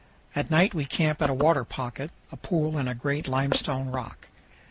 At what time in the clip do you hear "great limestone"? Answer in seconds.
2.95-3.91